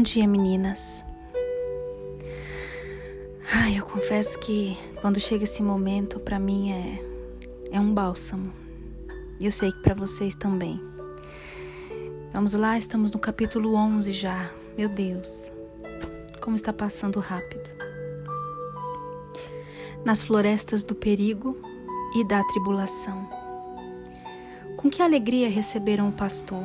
Bom 0.00 0.04
dia, 0.04 0.26
meninas. 0.26 1.04
Ai, 3.52 3.78
eu 3.78 3.84
confesso 3.84 4.38
que 4.38 4.74
quando 4.98 5.20
chega 5.20 5.44
esse 5.44 5.62
momento, 5.62 6.18
para 6.18 6.38
mim 6.38 6.72
é 6.72 7.04
é 7.70 7.78
um 7.78 7.92
bálsamo. 7.92 8.50
Eu 9.38 9.52
sei 9.52 9.70
que 9.70 9.82
para 9.82 9.92
vocês 9.92 10.34
também. 10.34 10.80
Vamos 12.32 12.54
lá, 12.54 12.78
estamos 12.78 13.12
no 13.12 13.18
capítulo 13.18 13.74
11 13.74 14.10
já. 14.12 14.50
Meu 14.74 14.88
Deus. 14.88 15.52
Como 16.40 16.56
está 16.56 16.72
passando 16.72 17.20
rápido. 17.20 17.68
Nas 20.02 20.22
florestas 20.22 20.82
do 20.82 20.94
perigo 20.94 21.58
e 22.16 22.26
da 22.26 22.42
tribulação. 22.44 23.28
Com 24.78 24.88
que 24.88 25.02
alegria 25.02 25.50
receberam 25.50 26.08
o 26.08 26.12
pastor, 26.12 26.64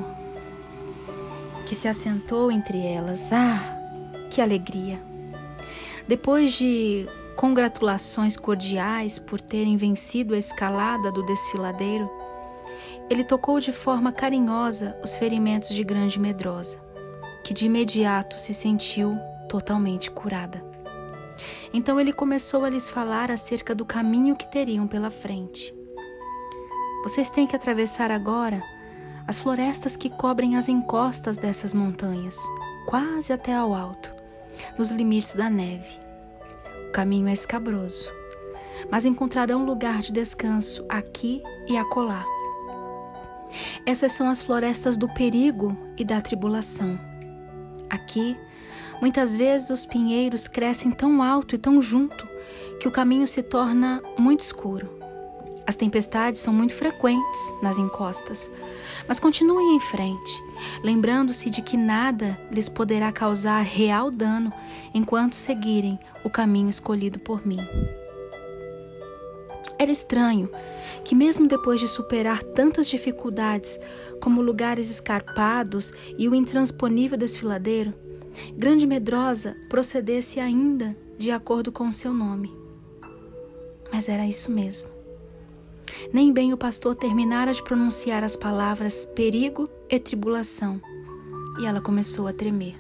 que 1.66 1.76
se 1.76 1.88
assentou 1.88 2.52
entre 2.52 2.86
elas. 2.86 3.32
Ah, 3.34 3.60
que 4.30 4.40
alegria! 4.40 5.02
Depois 6.08 6.54
de 6.54 7.08
congratulações 7.36 8.38
cordiais 8.38 9.20
por 9.20 9.42
terem 9.42 9.76
vencido 9.76 10.36
a 10.36 10.38
escalada 10.38 11.12
do 11.12 11.26
desfiladeiro, 11.26 12.10
ele 13.10 13.24
tocou 13.24 13.60
de 13.60 13.72
forma 13.72 14.12
carinhosa 14.12 14.96
os 15.04 15.16
ferimentos 15.16 15.70
de 15.70 15.84
Grande 15.84 16.20
Medrosa, 16.20 16.80
que 17.44 17.54
de 17.54 17.66
imediato 17.66 18.40
se 18.40 18.54
sentiu 18.54 19.16
totalmente 19.50 20.10
curada. 20.10 20.64
Então 21.74 22.00
ele 22.00 22.14
começou 22.14 22.64
a 22.64 22.70
lhes 22.70 22.90
falar 22.90 23.30
acerca 23.30 23.76
do 23.76 23.86
caminho 23.86 24.36
que 24.36 24.50
teriam 24.50 24.88
pela 24.88 25.12
frente. 25.12 25.76
Vocês 27.04 27.30
têm 27.30 27.46
que 27.46 27.56
atravessar 27.56 28.10
agora 28.10 28.62
as 29.28 29.40
florestas 29.40 29.96
que 29.98 30.10
cobrem 30.10 30.56
as 30.56 30.70
encostas 30.70 31.38
dessas 31.38 31.74
montanhas, 31.74 32.38
quase 32.86 33.34
até 33.34 33.54
ao 33.54 33.74
alto 33.74 34.12
nos 34.78 34.92
limites 34.92 35.34
da 35.34 35.50
neve. 35.50 36.00
O 36.88 36.92
caminho 36.92 37.28
é 37.28 37.34
escabroso, 37.34 38.10
mas 38.90 39.06
encontrarão 39.06 39.66
lugar 39.66 40.02
de 40.02 40.12
descanso 40.12 40.86
aqui 40.88 41.42
e 41.68 41.78
acolá. 41.78 42.26
Essas 43.86 44.12
são 44.12 44.30
as 44.30 44.42
florestas 44.42 44.98
do 44.98 45.08
perigo 45.08 45.78
e 45.98 46.04
da 46.04 46.22
tribulação. 46.22 47.00
Aqui, 47.90 48.38
muitas 49.02 49.36
vezes 49.36 49.70
os 49.70 49.86
pinheiros 49.86 50.48
crescem 50.48 50.92
tão 50.92 51.22
alto 51.22 51.56
e 51.56 51.58
tão 51.58 51.82
junto 51.82 52.28
que 52.80 52.88
o 52.88 52.92
caminho 52.92 53.28
se 53.28 53.42
torna 53.42 54.02
muito 54.18 54.42
escuro. 54.42 54.95
As 55.68 55.76
tempestades 55.76 56.42
são 56.42 56.54
muito 56.54 56.76
frequentes 56.76 57.54
nas 57.62 57.78
encostas, 57.80 58.52
mas 59.08 59.20
continuem 59.20 59.76
em 59.76 59.80
frente, 59.80 60.44
lembrando-se 60.84 61.50
de 61.50 61.62
que 61.62 61.76
nada 61.76 62.40
lhes 62.52 62.70
poderá 62.70 63.12
causar 63.12 63.62
real 63.64 64.12
dano 64.12 64.54
enquanto 64.94 65.34
seguirem 65.34 66.00
o 66.24 66.30
caminho 66.30 66.70
escolhido 66.70 67.18
por 67.18 67.46
mim. 67.46 67.60
Era 69.78 69.92
estranho 69.92 70.50
que, 71.04 71.16
mesmo 71.16 71.48
depois 71.48 71.80
de 71.80 71.88
superar 71.88 72.42
tantas 72.44 72.88
dificuldades, 72.88 73.80
como 74.22 74.42
lugares 74.42 74.90
escarpados 74.90 75.94
e 76.18 76.30
o 76.30 76.36
intransponível 76.36 77.18
desfiladeiro, 77.18 77.94
Grande 78.56 78.86
Medrosa 78.86 79.56
procedesse 79.70 80.40
ainda 80.40 80.96
de 81.18 81.32
acordo 81.32 81.72
com 81.72 81.90
seu 81.90 82.14
nome. 82.14 82.54
Mas 83.92 84.10
era 84.10 84.28
isso 84.28 84.52
mesmo. 84.52 84.95
Nem 86.14 86.32
bem 86.32 86.54
o 86.54 86.58
pastor 86.58 86.96
terminara 86.96 87.54
de 87.54 87.64
pronunciar 87.64 88.24
as 88.24 88.36
palavras 88.36 89.06
perigo 89.06 89.66
e 89.90 90.00
tribulação, 90.00 90.82
e 91.60 91.66
ela 91.66 91.82
começou 91.82 92.28
a 92.28 92.34
tremer. 92.34 92.76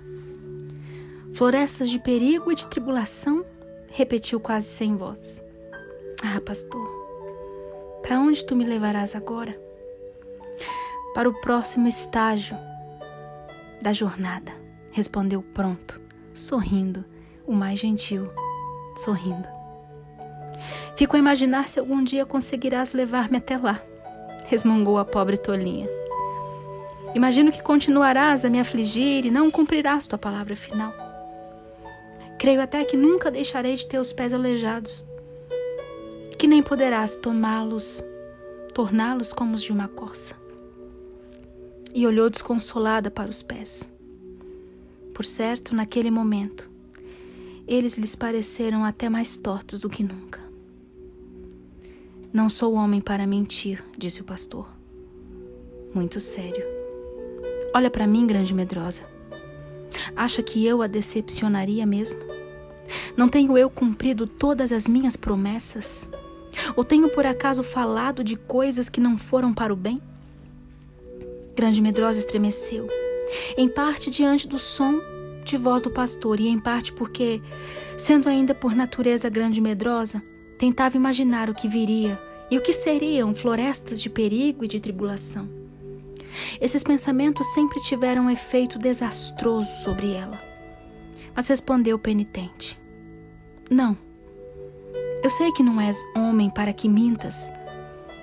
Florestas 1.33 1.89
de 1.89 1.99
perigo 1.99 2.51
e 2.51 2.55
de 2.55 2.67
tribulação? 2.67 3.45
repetiu 3.89 4.41
quase 4.41 4.67
sem 4.67 4.97
voz. 4.97 5.41
Ah, 6.21 6.41
pastor, 6.41 6.85
para 8.01 8.19
onde 8.19 8.45
tu 8.45 8.55
me 8.55 8.65
levarás 8.65 9.15
agora? 9.15 9.57
Para 11.13 11.29
o 11.29 11.41
próximo 11.41 11.87
estágio 11.87 12.57
da 13.81 13.93
jornada, 13.93 14.51
respondeu 14.91 15.41
pronto, 15.41 16.01
sorrindo, 16.33 17.05
o 17.45 17.53
mais 17.53 17.79
gentil, 17.79 18.29
sorrindo. 18.97 19.54
Fico 20.95 21.15
a 21.15 21.19
imaginar 21.19 21.67
se 21.67 21.79
algum 21.79 22.03
dia 22.03 22.25
conseguirás 22.25 22.93
levar-me 22.93 23.37
até 23.37 23.57
lá, 23.57 23.81
resmungou 24.47 24.97
a 24.97 25.05
pobre 25.05 25.37
tolinha. 25.37 25.87
Imagino 27.13 27.51
que 27.51 27.63
continuarás 27.63 28.43
a 28.43 28.49
me 28.49 28.59
afligir 28.59 29.25
e 29.25 29.31
não 29.31 29.49
cumprirás 29.49 30.05
tua 30.05 30.17
palavra 30.17 30.55
final. 30.55 30.93
Creio 32.37 32.61
até 32.61 32.83
que 32.83 32.97
nunca 32.97 33.31
deixarei 33.31 33.75
de 33.75 33.87
ter 33.87 33.97
os 33.97 34.11
pés 34.11 34.33
aleijados, 34.33 35.03
que 36.37 36.47
nem 36.47 36.61
poderás 36.61 37.15
tomá-los, 37.15 38.03
torná-los 38.73 39.31
como 39.31 39.55
os 39.55 39.63
de 39.63 39.71
uma 39.71 39.87
corça. 39.87 40.35
E 41.93 42.05
olhou 42.05 42.29
desconsolada 42.29 43.09
para 43.09 43.29
os 43.29 43.41
pés. 43.41 43.89
Por 45.13 45.23
certo, 45.23 45.73
naquele 45.73 46.11
momento, 46.11 46.69
eles 47.65 47.97
lhes 47.97 48.15
pareceram 48.15 48.83
até 48.83 49.07
mais 49.07 49.37
tortos 49.37 49.79
do 49.79 49.89
que 49.89 50.03
nunca. 50.03 50.44
Não 52.35 52.49
sou 52.49 52.73
homem 52.73 52.99
para 52.99 53.25
mentir, 53.25 53.81
disse 53.97 54.19
o 54.19 54.25
pastor. 54.25 54.67
Muito 55.93 56.19
sério. 56.19 56.65
Olha 57.73 57.89
para 57.89 58.05
mim, 58.05 58.27
grande 58.27 58.53
medrosa. 58.53 59.03
Acha 60.13 60.43
que 60.43 60.65
eu 60.65 60.81
a 60.81 60.87
decepcionaria 60.87 61.85
mesmo? 61.85 62.19
Não 63.15 63.29
tenho 63.29 63.57
eu 63.57 63.69
cumprido 63.69 64.27
todas 64.27 64.73
as 64.73 64.85
minhas 64.85 65.15
promessas? 65.15 66.09
Ou 66.75 66.83
tenho 66.83 67.07
por 67.07 67.25
acaso 67.25 67.63
falado 67.63 68.21
de 68.21 68.35
coisas 68.35 68.89
que 68.89 68.99
não 68.99 69.17
foram 69.17 69.53
para 69.53 69.71
o 69.71 69.77
bem? 69.77 69.97
Grande 71.55 71.79
medrosa 71.79 72.19
estremeceu, 72.19 72.85
em 73.55 73.69
parte 73.69 74.11
diante 74.11 74.45
do 74.45 74.59
som 74.59 74.99
de 75.45 75.55
voz 75.55 75.81
do 75.81 75.89
pastor 75.89 76.41
e 76.41 76.49
em 76.49 76.59
parte 76.59 76.91
porque, 76.91 77.41
sendo 77.97 78.27
ainda 78.27 78.53
por 78.53 78.75
natureza 78.75 79.29
grande 79.29 79.61
medrosa, 79.61 80.21
Tentava 80.57 80.95
imaginar 80.95 81.49
o 81.49 81.53
que 81.53 81.67
viria 81.67 82.19
e 82.49 82.57
o 82.57 82.61
que 82.61 82.71
seriam 82.71 83.33
florestas 83.35 84.01
de 84.01 84.09
perigo 84.09 84.63
e 84.63 84.67
de 84.67 84.79
tribulação. 84.79 85.49
Esses 86.59 86.83
pensamentos 86.83 87.45
sempre 87.53 87.81
tiveram 87.81 88.25
um 88.25 88.29
efeito 88.29 88.79
desastroso 88.79 89.69
sobre 89.83 90.13
ela. 90.13 90.41
Mas 91.35 91.47
respondeu 91.47 91.99
penitente: 91.99 92.79
Não. 93.69 93.97
Eu 95.21 95.29
sei 95.29 95.51
que 95.51 95.63
não 95.63 95.81
és 95.81 96.01
homem 96.15 96.49
para 96.49 96.71
que 96.71 96.87
mintas. 96.87 97.51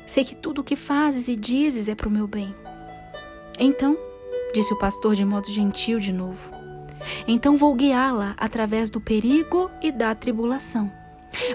Sei 0.07 0.25
que 0.25 0.37
tudo 0.37 0.61
o 0.61 0.65
que 0.65 0.77
fazes 0.77 1.29
e 1.29 1.35
dizes 1.35 1.89
é 1.89 1.95
para 1.95 2.09
o 2.09 2.11
meu 2.11 2.27
bem. 2.27 2.55
Então, 3.59 3.97
disse 4.55 4.73
o 4.73 4.79
pastor 4.79 5.15
de 5.15 5.25
modo 5.25 5.51
gentil 5.51 5.99
de 5.99 6.13
novo, 6.13 6.51
então 7.27 7.57
vou 7.57 7.75
guiá-la 7.75 8.35
através 8.39 8.89
do 8.89 9.01
perigo 9.01 9.71
e 9.83 9.91
da 9.91 10.15
tribulação 10.15 11.02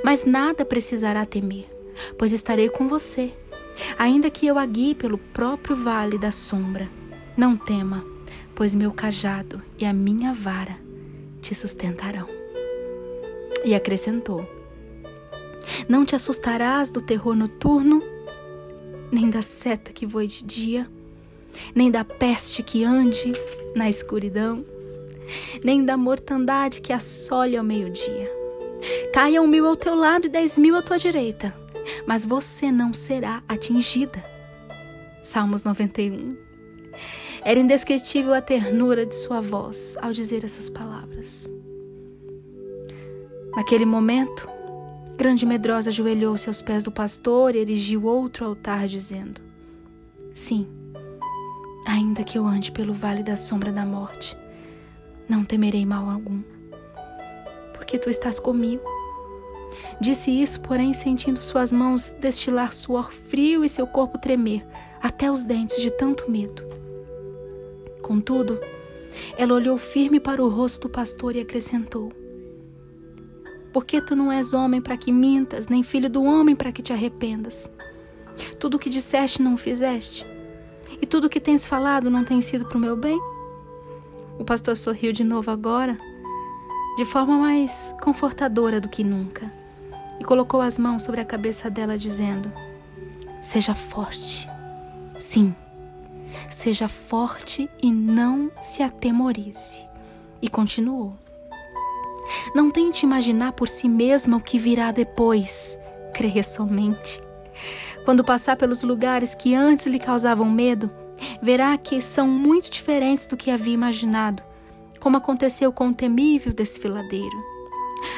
mas 0.04 0.26
nada 0.26 0.66
precisará 0.66 1.26
temer, 1.26 1.66
pois 2.18 2.34
estarei 2.34 2.70
com 2.70 2.88
você, 2.88 3.32
ainda 3.98 4.30
que 4.30 4.48
eu 4.48 4.58
a 4.58 4.66
guie 4.66 4.96
pelo 4.96 5.18
próprio 5.18 5.76
vale 5.76 6.18
da 6.18 6.32
sombra. 6.32 6.90
Não 7.36 7.56
tema, 7.56 8.04
pois 8.56 8.74
meu 8.74 8.92
cajado 8.92 9.62
e 9.78 9.86
a 9.86 9.94
minha 9.94 10.34
vara 10.34 10.78
te 11.42 11.54
sustentarão. 11.54 12.28
E 13.64 13.76
acrescentou: 13.76 14.48
Não 15.88 16.06
te 16.06 16.16
assustarás 16.16 16.90
do 16.90 17.02
terror 17.02 17.36
noturno, 17.36 18.02
nem 19.12 19.30
da 19.30 19.42
seta 19.42 19.94
que 19.94 20.06
voe 20.06 20.28
de 20.28 20.44
dia, 20.44 20.88
nem 21.76 21.92
da 21.92 22.04
peste 22.04 22.64
que 22.64 22.84
ande 22.84 23.32
na 23.76 23.90
escuridão, 23.90 24.66
nem 25.64 25.84
da 25.84 25.96
mortandade 25.96 26.82
que 26.82 26.92
assole 26.92 27.56
ao 27.56 27.64
meio-dia. 27.64 28.37
Caiam 29.14 29.48
mil 29.48 29.66
ao 29.66 29.76
teu 29.76 29.96
lado 29.96 30.26
e 30.26 30.30
dez 30.30 30.58
mil 30.58 30.76
à 30.76 30.82
tua 30.82 30.98
direita, 30.98 31.56
mas 32.06 32.26
você 32.26 32.72
não 32.72 32.94
será 32.94 33.44
atingida. 33.48 34.24
Salmos 35.22 35.64
91. 35.64 36.38
Era 37.44 37.60
indescritível 37.60 38.34
a 38.34 38.42
ternura 38.42 39.06
de 39.06 39.16
sua 39.16 39.42
voz 39.42 39.98
ao 40.02 40.12
dizer 40.12 40.44
essas 40.44 40.70
palavras. 40.70 41.50
Naquele 43.56 43.86
momento, 43.86 44.48
Grande 45.18 45.46
Medrosa 45.46 45.90
ajoelhou-se 45.90 46.48
aos 46.48 46.62
pés 46.62 46.84
do 46.84 46.92
pastor 46.92 47.56
e 47.56 47.58
erigiu 47.58 48.06
outro 48.06 48.46
altar, 48.46 48.88
dizendo: 48.88 49.42
Sim, 50.32 50.68
ainda 51.88 52.24
que 52.24 52.38
eu 52.38 52.46
ande 52.46 52.72
pelo 52.72 52.94
vale 52.94 53.24
da 53.24 53.36
sombra 53.36 53.72
da 53.72 53.84
morte, 53.84 54.38
não 55.28 55.44
temerei 55.44 55.86
mal 55.86 56.08
algum 56.08 56.44
porque 57.88 57.98
tu 57.98 58.10
estás 58.10 58.38
comigo. 58.38 58.84
Disse 60.02 60.30
isso, 60.30 60.60
porém, 60.60 60.94
sentindo 60.94 61.40
suas 61.40 61.72
mãos 61.72 62.10
destilar 62.20 62.74
suor 62.74 63.14
frio 63.14 63.64
e 63.64 63.70
seu 63.70 63.88
corpo 63.88 64.18
tremer, 64.18 64.68
até 65.02 65.32
os 65.32 65.46
dentes 65.46 65.82
de 65.82 65.90
tanto 65.90 66.30
medo. 66.30 66.68
Contudo, 68.02 68.60
ela 69.38 69.54
olhou 69.54 69.78
firme 69.78 70.20
para 70.20 70.44
o 70.44 70.50
rosto 70.50 70.82
do 70.82 70.90
pastor 70.90 71.38
e 71.38 71.40
acrescentou: 71.40 72.12
Porque 73.72 74.02
tu 74.02 74.18
não 74.18 74.34
és 74.34 74.54
homem 74.54 74.82
para 74.82 74.98
que 74.98 75.10
mintas, 75.10 75.70
nem 75.70 75.82
filho 75.82 76.10
do 76.10 76.24
homem 76.24 76.58
para 76.58 76.74
que 76.74 76.84
te 76.84 76.92
arrependas? 76.92 77.72
Tudo 78.60 78.76
o 78.76 78.80
que 78.80 78.90
disseste 78.90 79.42
não 79.42 79.56
fizeste, 79.56 80.26
e 81.02 81.06
tudo 81.06 81.28
o 81.28 81.30
que 81.30 81.40
tens 81.40 81.66
falado 81.66 82.10
não 82.10 82.26
tem 82.26 82.42
sido 82.42 82.66
para 82.66 82.78
o 82.78 82.82
meu 82.82 82.98
bem? 82.98 83.18
O 84.38 84.44
pastor 84.44 84.76
sorriu 84.76 85.14
de 85.14 85.24
novo 85.24 85.50
agora, 85.50 85.98
de 86.98 87.06
forma 87.06 87.38
mais 87.38 87.96
confortadora 88.02 88.82
do 88.82 88.90
que 88.90 89.04
nunca, 89.04 89.54
e 90.20 90.24
colocou 90.24 90.60
as 90.60 90.80
mãos 90.80 91.04
sobre 91.04 91.22
a 91.22 91.26
cabeça 91.26 91.70
dela, 91.70 91.96
dizendo: 91.96 92.52
Seja 93.40 93.76
forte. 93.76 94.50
Sim, 95.16 95.56
seja 96.50 96.88
forte 96.88 97.70
e 97.84 97.92
não 97.92 98.52
se 98.60 98.82
atemorize. 98.82 99.86
E 100.42 100.50
continuou: 100.50 101.14
Não 102.56 102.72
tente 102.72 103.06
imaginar 103.06 103.52
por 103.52 103.68
si 103.68 103.88
mesma 103.88 104.38
o 104.38 104.42
que 104.42 104.58
virá 104.58 104.92
depois. 104.92 105.78
Creia 106.16 106.42
somente. 106.42 107.22
Quando 108.06 108.24
passar 108.24 108.56
pelos 108.56 108.82
lugares 108.82 109.36
que 109.36 109.54
antes 109.54 109.86
lhe 109.86 110.00
causavam 110.00 110.50
medo, 110.50 110.90
verá 111.44 111.78
que 111.78 112.02
são 112.02 112.28
muito 112.28 112.72
diferentes 112.72 113.28
do 113.28 113.38
que 113.38 113.52
havia 113.52 113.74
imaginado, 113.74 114.42
como 115.00 115.18
aconteceu 115.18 115.72
com 115.72 115.90
o 115.90 115.94
temível 115.94 116.54
desfiladeiro. 116.54 117.38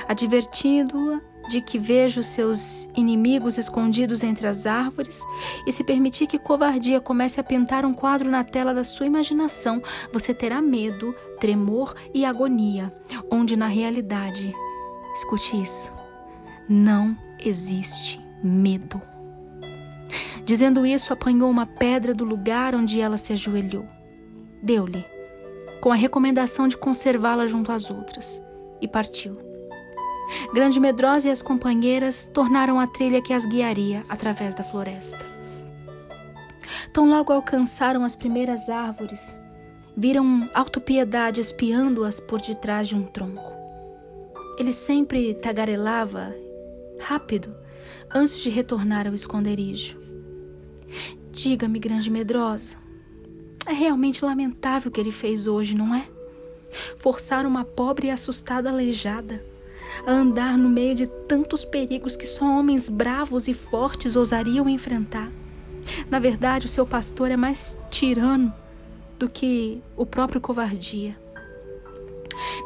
Advertindo-a 0.08 1.22
de 1.50 1.62
que 1.62 1.80
veja 1.80 2.20
os 2.20 2.28
seus 2.28 2.86
inimigos 2.96 3.58
escondidos 3.58 4.24
entre 4.24 4.46
as 4.46 4.66
árvores, 4.68 5.26
e 5.66 5.72
se 5.72 5.84
permitir 5.84 6.28
que 6.28 6.38
covardia 6.38 7.02
comece 7.02 7.40
a 7.40 7.44
pintar 7.44 7.86
um 7.86 7.94
quadro 7.94 8.30
na 8.30 8.44
tela 8.44 8.74
da 8.74 8.84
sua 8.84 9.08
imaginação, 9.08 9.82
você 10.14 10.34
terá 10.34 10.62
medo, 10.62 11.12
tremor 11.40 11.96
e 12.14 12.24
agonia, 12.24 12.94
onde 13.32 13.56
na 13.56 13.68
realidade, 13.68 14.56
escute 15.14 15.60
isso, 15.60 15.92
não 16.68 17.18
existe 17.44 18.22
medo. 18.44 19.02
Dizendo 20.46 20.86
isso, 20.86 21.14
apanhou 21.14 21.50
uma 21.50 21.66
pedra 21.66 22.14
do 22.14 22.24
lugar 22.24 22.76
onde 22.76 23.02
ela 23.02 23.18
se 23.18 23.34
ajoelhou. 23.34 23.86
Deu-lhe, 24.62 25.06
com 25.82 25.92
a 25.92 25.96
recomendação 25.96 26.68
de 26.68 26.78
conservá-la 26.78 27.46
junto 27.46 27.72
às 27.72 27.90
outras, 27.90 28.44
e 28.82 28.88
partiu. 28.88 29.34
Grande 30.54 30.80
Medrosa 30.80 31.28
e 31.28 31.32
as 31.32 31.42
companheiras 31.42 32.26
tornaram 32.26 32.80
a 32.80 32.88
trilha 32.88 33.22
que 33.22 33.34
as 33.34 33.46
guiaria 33.46 34.04
através 34.08 34.54
da 34.54 34.64
floresta. 34.64 35.26
Tão 36.94 37.10
logo 37.10 37.34
alcançaram 37.34 38.04
as 38.04 38.16
primeiras 38.16 38.70
árvores, 38.70 39.38
viram 39.96 40.50
Autopiedade 40.54 41.42
espiando-as 41.42 42.20
por 42.20 42.40
detrás 42.40 42.88
de 42.88 42.96
um 42.96 43.04
tronco. 43.04 43.52
Ele 44.58 44.72
sempre 44.72 45.34
tagarelava, 45.34 46.34
rápido, 47.00 47.56
antes 48.14 48.40
de 48.40 48.50
retornar 48.50 49.08
ao 49.08 49.14
esconderijo. 49.14 49.98
Diga-me, 51.32 51.80
Grande 51.80 52.10
Medrosa, 52.10 52.78
é 53.70 53.74
realmente 53.74 54.26
lamentável 54.26 54.90
o 54.90 54.92
que 54.92 55.00
ele 55.00 55.12
fez 55.12 55.46
hoje, 55.46 55.76
não 55.76 55.94
é? 55.94 56.08
Forçar 56.98 57.46
uma 57.46 57.64
pobre 57.64 58.08
e 58.08 58.12
assustada 58.12 58.70
aleijada 58.70 59.44
a 60.06 60.12
andar 60.12 60.58
no 60.58 60.70
meio 60.70 60.96
de 60.96 61.08
tantos 61.08 61.66
perigos 61.66 62.16
que 62.16 62.26
só 62.26 62.46
homens 62.46 62.90
bravos 62.90 63.48
e 63.48 63.54
fortes 63.54 64.16
ousariam 64.16 64.68
enfrentar. 64.68 65.32
Na 66.10 66.20
verdade, 66.20 66.66
o 66.66 66.70
seu 66.70 66.86
pastor 66.86 67.32
é 67.32 67.38
mais 67.38 67.78
tirano 67.90 68.54
do 69.18 69.30
que 69.30 69.82
o 69.96 70.06
próprio 70.06 70.42
covardia. 70.42 71.18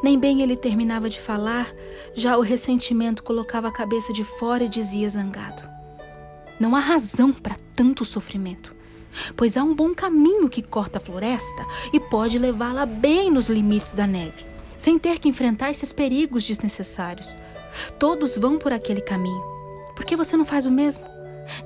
Nem 0.02 0.18
bem 0.18 0.42
ele 0.42 0.56
terminava 0.56 1.08
de 1.08 1.20
falar, 1.20 1.72
já 2.14 2.36
o 2.36 2.42
ressentimento 2.42 3.22
colocava 3.22 3.68
a 3.68 3.72
cabeça 3.72 4.12
de 4.12 4.22
fora 4.22 4.64
e 4.64 4.68
dizia 4.68 5.08
zangado: 5.08 5.68
Não 6.60 6.76
há 6.76 6.80
razão 6.80 7.32
para 7.32 7.56
tanto 7.74 8.04
sofrimento, 8.04 8.73
pois 9.36 9.56
há 9.56 9.62
um 9.62 9.74
bom 9.74 9.94
caminho 9.94 10.48
que 10.48 10.62
corta 10.62 10.98
a 10.98 11.00
floresta 11.00 11.66
e 11.92 12.00
pode 12.00 12.38
levá-la 12.38 12.86
bem 12.86 13.30
nos 13.30 13.48
limites 13.48 13.92
da 13.92 14.06
neve 14.06 14.54
sem 14.84 14.98
ter 14.98 15.18
que 15.18 15.28
enfrentar 15.28 15.70
esses 15.70 15.92
perigos 15.92 16.44
desnecessários. 16.44 17.38
Todos 17.98 18.36
vão 18.36 18.58
por 18.58 18.72
aquele 18.72 19.00
caminho. 19.00 19.42
Por 19.96 20.04
que 20.04 20.16
você 20.16 20.36
não 20.36 20.44
faz 20.44 20.66
o 20.66 20.70
mesmo? 20.70 21.06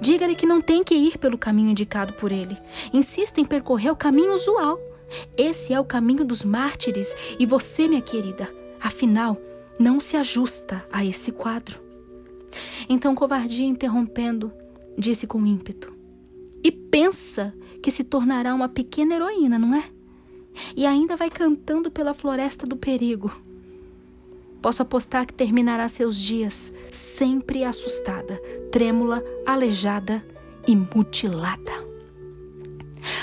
Diga-lhe 0.00 0.34
que 0.34 0.46
não 0.46 0.60
tem 0.60 0.82
que 0.82 0.94
ir 0.94 1.18
pelo 1.18 1.38
caminho 1.38 1.70
indicado 1.70 2.12
por 2.12 2.32
ele. 2.32 2.56
Insista 2.92 3.40
em 3.40 3.44
percorrer 3.44 3.90
o 3.90 3.96
caminho 3.96 4.34
usual. 4.34 4.78
Esse 5.36 5.72
é 5.72 5.80
o 5.80 5.84
caminho 5.84 6.24
dos 6.24 6.44
mártires 6.44 7.16
e 7.38 7.46
você, 7.46 7.88
minha 7.88 8.02
querida, 8.02 8.52
afinal, 8.80 9.36
não 9.78 9.98
se 9.98 10.16
ajusta 10.16 10.84
a 10.92 11.04
esse 11.04 11.32
quadro. 11.32 11.80
Então, 12.88 13.14
covardia 13.14 13.66
interrompendo, 13.66 14.52
disse 14.96 15.26
com 15.26 15.44
ímpeto: 15.44 15.92
E 16.62 16.70
pensa 16.70 17.54
que 17.82 17.90
se 17.90 18.04
tornará 18.04 18.54
uma 18.54 18.68
pequena 18.68 19.14
heroína, 19.14 19.58
não 19.58 19.74
é? 19.74 19.84
e 20.76 20.86
ainda 20.86 21.16
vai 21.16 21.30
cantando 21.30 21.90
pela 21.90 22.14
floresta 22.14 22.66
do 22.66 22.76
perigo. 22.76 23.34
Posso 24.60 24.82
apostar 24.82 25.26
que 25.26 25.34
terminará 25.34 25.88
seus 25.88 26.16
dias 26.16 26.74
sempre 26.90 27.62
assustada, 27.64 28.40
trêmula, 28.72 29.22
aleijada 29.46 30.24
e 30.66 30.74
mutilada. 30.74 31.86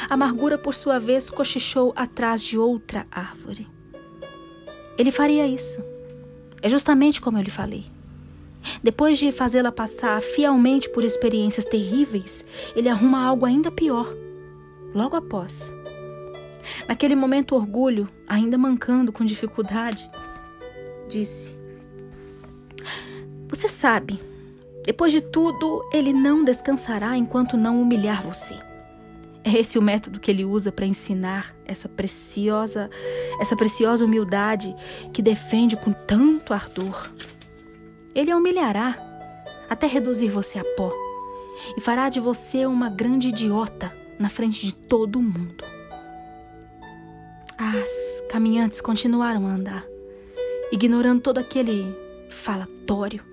Amargura, 0.09 0.57
por 0.57 0.73
sua 0.73 0.99
vez, 0.99 1.29
cochichou 1.29 1.93
atrás 1.95 2.41
de 2.41 2.57
outra 2.57 3.05
árvore. 3.11 3.67
Ele 4.97 5.11
faria 5.11 5.45
isso. 5.45 5.83
É 6.61 6.69
justamente 6.69 7.19
como 7.19 7.37
eu 7.37 7.43
lhe 7.43 7.49
falei. 7.49 7.85
Depois 8.83 9.17
de 9.17 9.31
fazê-la 9.31 9.71
passar 9.71 10.21
fielmente 10.21 10.89
por 10.89 11.03
experiências 11.03 11.65
terríveis, 11.65 12.45
ele 12.75 12.89
arruma 12.89 13.23
algo 13.23 13.45
ainda 13.45 13.71
pior. 13.71 14.13
Logo 14.93 15.15
após, 15.15 15.73
Naquele 16.87 17.15
momento, 17.15 17.53
o 17.53 17.57
orgulho, 17.57 18.07
ainda 18.27 18.57
mancando 18.57 19.11
com 19.11 19.23
dificuldade, 19.23 20.09
disse: 21.07 21.57
Você 23.47 23.67
sabe, 23.67 24.19
depois 24.83 25.11
de 25.11 25.21
tudo, 25.21 25.87
ele 25.93 26.13
não 26.13 26.43
descansará 26.43 27.17
enquanto 27.17 27.57
não 27.57 27.81
humilhar 27.81 28.21
você. 28.21 28.55
É 29.43 29.59
esse 29.59 29.77
o 29.77 29.81
método 29.81 30.19
que 30.19 30.31
ele 30.31 30.43
usa 30.43 30.71
para 30.71 30.87
ensinar 30.87 31.55
essa 31.65 31.87
preciosa, 31.87 32.89
essa 33.39 33.55
preciosa 33.55 34.03
humildade 34.03 34.75
que 35.13 35.21
defende 35.21 35.77
com 35.77 35.93
tanto 35.93 36.51
ardor. 36.51 37.11
Ele 38.15 38.31
a 38.31 38.37
humilhará 38.37 38.97
até 39.69 39.85
reduzir 39.85 40.29
você 40.29 40.57
a 40.57 40.63
pó 40.63 40.91
e 41.77 41.81
fará 41.81 42.07
de 42.09 42.19
você 42.19 42.65
uma 42.65 42.89
grande 42.89 43.27
idiota 43.27 43.95
na 44.17 44.29
frente 44.29 44.65
de 44.65 44.73
todo 44.73 45.21
mundo. 45.21 45.63
As 47.57 48.23
caminhantes 48.29 48.79
continuaram 48.79 49.45
a 49.45 49.51
andar, 49.51 49.85
ignorando 50.71 51.21
todo 51.21 51.37
aquele 51.37 51.93
falatório. 52.29 53.23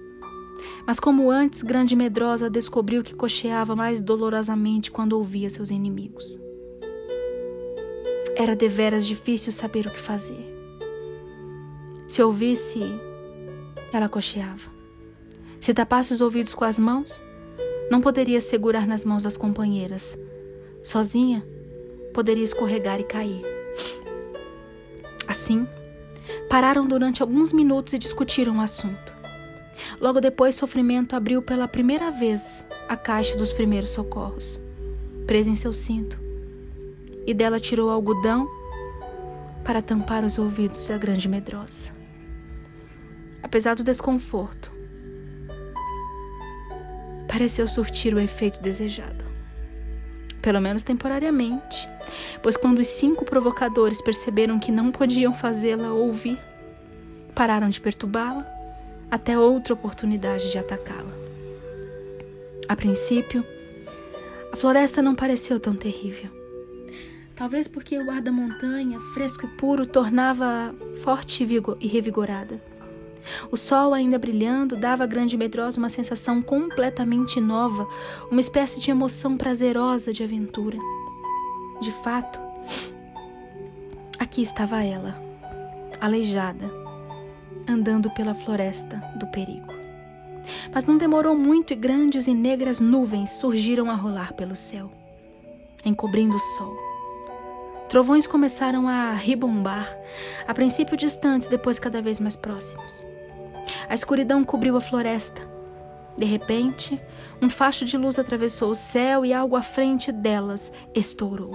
Mas, 0.87 0.99
como 0.99 1.31
antes, 1.31 1.63
Grande 1.63 1.95
Medrosa 1.95 2.51
descobriu 2.51 3.03
que 3.03 3.15
cocheava 3.15 3.77
mais 3.77 4.01
dolorosamente 4.01 4.91
quando 4.91 5.15
ouvia 5.15 5.49
seus 5.49 5.71
inimigos. 5.71 6.41
Era 8.35 8.57
deveras 8.57 9.07
difícil 9.07 9.53
saber 9.53 9.87
o 9.87 9.91
que 9.91 10.01
fazer. 10.01 10.45
Se 12.09 12.23
ouvisse, 12.23 12.81
ela 13.93 14.09
cocheava. 14.09 14.72
Se 15.63 15.73
tapasse 15.73 16.13
os 16.13 16.21
ouvidos 16.21 16.53
com 16.53 16.65
as 16.65 16.77
mãos, 16.77 17.23
não 17.89 18.01
poderia 18.01 18.41
segurar 18.41 18.85
nas 18.85 19.05
mãos 19.05 19.23
das 19.23 19.37
companheiras. 19.37 20.19
Sozinha, 20.83 21.47
poderia 22.13 22.43
escorregar 22.43 22.99
e 22.99 23.05
cair. 23.05 23.45
Assim, 25.29 25.69
pararam 26.51 26.85
durante 26.85 27.23
alguns 27.23 27.53
minutos 27.53 27.93
e 27.93 27.99
discutiram 27.99 28.59
o 28.59 28.61
assunto. 28.61 29.15
Logo 30.01 30.21
depois, 30.21 30.57
Sofrimento 30.57 31.15
abriu 31.15 31.41
pela 31.41 31.69
primeira 31.69 32.11
vez 32.11 32.67
a 32.89 32.97
caixa 32.97 33.39
dos 33.39 33.53
primeiros 33.53 33.91
socorros, 33.91 34.61
presa 35.29 35.49
em 35.49 35.55
seu 35.55 35.73
cinto, 35.73 36.19
e 37.25 37.33
dela 37.33 37.61
tirou 37.61 37.89
algodão 37.89 38.51
para 39.63 39.81
tampar 39.81 40.25
os 40.25 40.39
ouvidos 40.39 40.89
da 40.89 40.99
grande 40.99 41.29
medrosa. 41.29 41.93
Apesar 43.41 43.77
do 43.77 43.85
desconforto, 43.85 44.82
pareceu 47.33 47.67
surtir 47.67 48.15
o 48.15 48.21
efeito 48.21 48.61
desejado. 48.61 49.25
Pelo 50.43 50.61
menos 50.61 50.83
temporariamente 50.83 51.89
pois 52.43 52.57
quando 52.57 52.79
os 52.79 52.89
cinco 52.89 53.25
provocadores 53.25 54.01
perceberam 54.01 54.59
que 54.59 54.73
não 54.73 54.91
podiam 54.91 55.35
fazê-la 55.35 55.93
ouvir, 55.93 56.39
pararam 57.35 57.69
de 57.69 57.81
perturbá-la 57.81 58.47
até 59.11 59.39
outra 59.39 59.75
oportunidade 59.75 60.51
de 60.51 60.59
atacá-la. 60.59 61.13
A 62.69 62.77
princípio, 62.77 63.45
a 64.53 64.57
floresta 64.57 65.03
não 65.03 65.15
pareceu 65.15 65.61
tão 65.61 65.75
terrível. 65.75 66.31
Talvez 67.35 67.67
porque 67.67 67.99
o 67.99 68.11
ar 68.11 68.21
da 68.21 68.31
montanha, 68.31 68.99
fresco 69.15 69.47
e 69.47 69.49
puro, 69.49 69.87
tornava 69.87 70.75
forte 71.03 71.45
e 71.81 71.87
revigorada. 71.87 72.72
O 73.51 73.57
sol 73.57 73.95
ainda 73.95 74.19
brilhando 74.19 74.77
dava 74.77 75.05
à 75.05 75.07
grande 75.07 75.37
medrosa 75.37 75.79
uma 75.79 75.89
sensação 75.89 76.41
completamente 76.43 77.41
nova, 77.41 77.87
uma 78.31 78.41
espécie 78.41 78.81
de 78.81 78.91
emoção 78.91 79.37
prazerosa 79.37 80.13
de 80.13 80.23
aventura. 80.23 80.79
De 81.81 81.91
fato, 81.91 82.41
aqui 84.19 84.43
estava 84.43 84.83
ela, 84.83 85.21
aleijada, 86.01 86.71
andando 87.69 88.11
pela 88.11 88.35
floresta 88.35 88.97
do 89.17 89.27
perigo. 89.27 89.73
Mas 90.73 90.85
não 90.87 90.97
demorou 90.97 91.37
muito 91.37 91.73
e 91.73 91.77
grandes 91.77 92.27
e 92.27 92.35
negras 92.35 92.81
nuvens 92.81 93.31
surgiram 93.31 93.91
a 93.91 93.95
rolar 93.95 94.33
pelo 94.33 94.57
céu, 94.57 94.91
encobrindo 95.85 96.37
o 96.37 96.41
sol. 96.41 96.77
Trovões 97.89 98.27
começaram 98.27 98.89
a 98.89 99.13
ribombar, 99.13 99.87
a 100.47 100.55
princípio 100.55 100.97
distantes, 100.97 101.47
depois 101.47 101.79
cada 101.79 102.01
vez 102.01 102.19
mais 102.19 102.35
próximos. 102.35 103.07
A 103.93 103.95
escuridão 103.95 104.43
cobriu 104.43 104.75
a 104.75 104.81
floresta. 104.81 105.47
De 106.17 106.25
repente, 106.25 106.99
um 107.43 107.51
facho 107.51 107.85
de 107.85 107.99
luz 107.99 108.19
atravessou 108.19 108.71
o 108.71 108.75
céu 108.75 109.23
e 109.23 109.35
algo 109.35 109.55
à 109.55 109.61
frente 109.61 110.11
delas 110.11 110.73
estourou, 110.95 111.55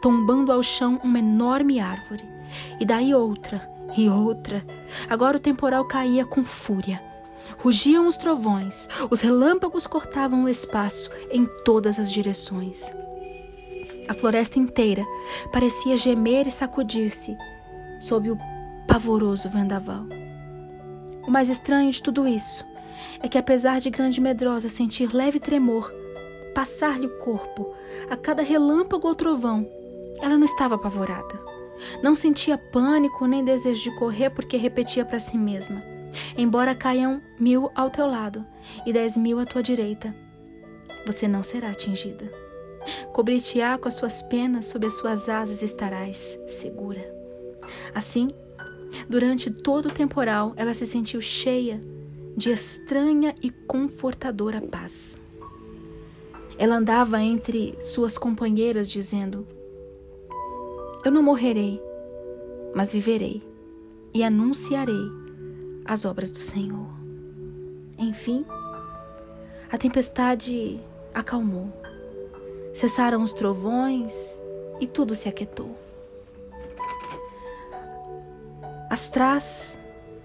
tombando 0.00 0.50
ao 0.50 0.62
chão 0.62 0.98
uma 1.04 1.18
enorme 1.18 1.78
árvore. 1.78 2.24
E 2.80 2.86
daí 2.86 3.14
outra, 3.14 3.70
e 3.94 4.08
outra. 4.08 4.64
Agora 5.10 5.36
o 5.36 5.40
temporal 5.40 5.84
caía 5.84 6.24
com 6.24 6.42
fúria. 6.42 7.02
Rugiam 7.58 8.06
os 8.06 8.16
trovões, 8.16 8.88
os 9.10 9.20
relâmpagos 9.20 9.86
cortavam 9.86 10.44
o 10.44 10.48
espaço 10.48 11.10
em 11.30 11.44
todas 11.66 11.98
as 11.98 12.10
direções. 12.10 12.90
A 14.08 14.14
floresta 14.14 14.58
inteira 14.58 15.04
parecia 15.52 15.98
gemer 15.98 16.46
e 16.46 16.50
sacudir-se 16.50 17.36
sob 18.00 18.30
o 18.30 18.38
pavoroso 18.86 19.50
vendaval. 19.50 20.06
O 21.28 21.30
mais 21.30 21.50
estranho 21.50 21.92
de 21.92 22.02
tudo 22.02 22.26
isso 22.26 22.64
é 23.20 23.28
que, 23.28 23.36
apesar 23.36 23.80
de 23.80 23.90
Grande 23.90 24.18
Medrosa 24.18 24.66
sentir 24.70 25.14
leve 25.14 25.38
tremor 25.38 25.92
passar-lhe 26.54 27.04
o 27.04 27.18
corpo 27.18 27.74
a 28.08 28.16
cada 28.16 28.42
relâmpago 28.42 29.06
ou 29.06 29.14
trovão, 29.14 29.68
ela 30.22 30.38
não 30.38 30.46
estava 30.46 30.76
apavorada. 30.76 31.38
Não 32.02 32.14
sentia 32.14 32.56
pânico 32.56 33.26
nem 33.26 33.44
desejo 33.44 33.82
de 33.82 33.98
correr 33.98 34.30
porque 34.30 34.56
repetia 34.56 35.04
para 35.04 35.20
si 35.20 35.36
mesma: 35.36 35.84
Embora 36.34 36.74
caiam 36.74 37.20
mil 37.38 37.70
ao 37.74 37.90
teu 37.90 38.06
lado 38.06 38.42
e 38.86 38.92
dez 38.92 39.14
mil 39.14 39.38
à 39.38 39.44
tua 39.44 39.62
direita, 39.62 40.16
você 41.04 41.28
não 41.28 41.42
será 41.42 41.68
atingida. 41.68 42.24
Cobrir-te-á 43.12 43.76
com 43.76 43.86
as 43.86 43.94
suas 43.96 44.22
penas, 44.22 44.64
sob 44.64 44.86
as 44.86 44.94
suas 44.94 45.28
asas 45.28 45.62
estarás 45.62 46.38
segura. 46.46 47.04
Assim, 47.94 48.28
durante 49.08 49.50
todo 49.50 49.86
o 49.86 49.92
temporal, 49.92 50.52
ela 50.56 50.72
se 50.72 50.86
sentiu 50.86 51.20
cheia 51.20 51.80
de 52.36 52.50
estranha 52.50 53.34
e 53.42 53.50
confortadora 53.50 54.60
paz. 54.60 55.20
Ela 56.56 56.76
andava 56.76 57.20
entre 57.20 57.76
suas 57.80 58.16
companheiras 58.16 58.88
dizendo: 58.88 59.46
Eu 61.04 61.10
não 61.10 61.22
morrerei, 61.22 61.80
mas 62.74 62.92
viverei 62.92 63.42
e 64.14 64.22
anunciarei 64.24 65.10
as 65.84 66.04
obras 66.04 66.30
do 66.30 66.38
Senhor. 66.38 66.88
Enfim, 67.98 68.44
a 69.70 69.76
tempestade 69.76 70.80
acalmou. 71.12 71.72
Cessaram 72.72 73.22
os 73.22 73.32
trovões 73.32 74.44
e 74.80 74.86
tudo 74.86 75.14
se 75.14 75.28
aquietou. 75.28 75.76
As 78.90 79.10
trás, 79.10 79.78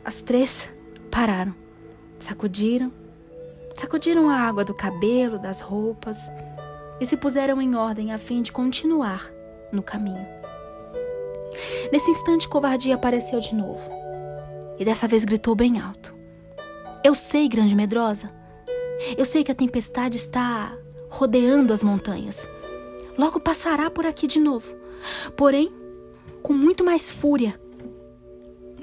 as 0.06 0.22
três, 0.22 0.70
pararam, 1.12 1.54
sacudiram, 2.18 2.92
sacudiram 3.76 4.30
a 4.30 4.38
água 4.38 4.64
do 4.64 4.74
cabelo, 4.74 5.38
das 5.38 5.60
roupas 5.60 6.32
e 7.00 7.06
se 7.06 7.18
puseram 7.18 7.62
em 7.62 7.76
ordem 7.76 8.14
a 8.14 8.18
fim 8.18 8.42
de 8.42 8.52
continuar 8.52 9.30
no 9.72 9.84
caminho. 9.84 10.26
Nesse 11.92 12.10
instante, 12.10 12.48
covardia 12.48 12.96
apareceu 12.96 13.40
de 13.40 13.54
novo 13.54 13.82
e 14.80 14.86
dessa 14.86 15.08
vez 15.08 15.26
gritou 15.26 15.56
bem 15.56 15.80
alto: 15.80 16.16
Eu 17.04 17.14
sei, 17.14 17.50
grande 17.50 17.76
medrosa, 17.76 18.32
eu 19.18 19.26
sei 19.26 19.44
que 19.44 19.52
a 19.52 19.56
tempestade 19.56 20.16
está 20.16 20.74
rodeando 21.10 21.74
as 21.74 21.84
montanhas. 21.84 22.48
Logo 23.18 23.40
passará 23.40 23.90
por 23.90 24.06
aqui 24.06 24.26
de 24.26 24.40
novo. 24.40 24.74
Porém, 25.36 25.72
com 26.42 26.54
muito 26.54 26.84
mais 26.84 27.12
fúria. 27.12 27.60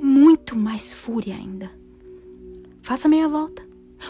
Muito 0.00 0.56
mais 0.56 0.92
fúria 0.92 1.34
ainda. 1.34 1.70
Faça 2.82 3.08
meia 3.08 3.28
volta, 3.28 3.62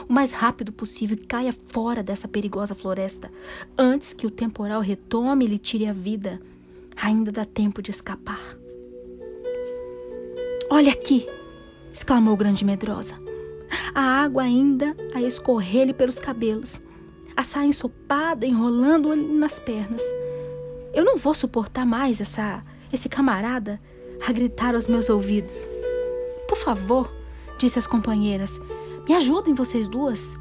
o 0.08 0.12
mais 0.12 0.32
rápido 0.32 0.72
possível 0.72 1.16
e 1.20 1.26
caia 1.26 1.52
fora 1.52 2.02
dessa 2.02 2.28
perigosa 2.28 2.74
floresta 2.74 3.30
antes 3.76 4.12
que 4.12 4.26
o 4.26 4.30
temporal 4.30 4.80
retome 4.80 5.44
e 5.44 5.48
lhe 5.48 5.58
tire 5.58 5.86
a 5.86 5.92
vida. 5.92 6.40
Ainda 6.96 7.32
dá 7.32 7.44
tempo 7.44 7.82
de 7.82 7.90
escapar. 7.90 8.40
Olha 10.70 10.92
aqui! 10.92 11.26
exclamou 11.92 12.36
grande 12.36 12.64
medrosa. 12.64 13.18
A 13.94 14.00
água 14.00 14.42
ainda 14.42 14.94
a 15.14 15.20
escorrer-lhe 15.20 15.92
pelos 15.92 16.18
cabelos 16.18 16.82
a 17.36 17.42
saia 17.42 17.66
ensopada 17.66 18.46
enrolando-lhe 18.46 19.22
nas 19.22 19.58
pernas. 19.58 20.02
Eu 20.92 21.04
não 21.04 21.16
vou 21.16 21.32
suportar 21.32 21.86
mais 21.86 22.20
essa 22.20 22.62
esse 22.92 23.08
camarada 23.08 23.80
a 24.26 24.32
gritar 24.32 24.74
aos 24.74 24.88
meus 24.88 25.08
ouvidos. 25.08 25.70
Por 26.50 26.58
favor, 26.58 27.14
disse 27.56 27.78
às 27.78 27.86
companheiras, 27.86 28.60
me 29.08 29.14
ajudem 29.14 29.54
vocês 29.54 29.86
duas. 29.86 30.36